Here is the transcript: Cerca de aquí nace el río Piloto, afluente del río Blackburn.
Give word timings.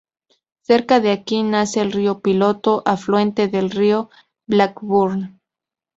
Cerca 0.63 0.99
de 0.99 1.11
aquí 1.11 1.43
nace 1.43 1.79
el 1.79 1.91
río 1.91 2.21
Piloto, 2.21 2.81
afluente 2.87 3.47
del 3.47 3.69
río 3.69 4.09
Blackburn. 4.47 5.39